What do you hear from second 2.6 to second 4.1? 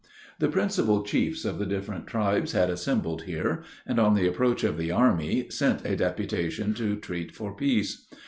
assembled here, and,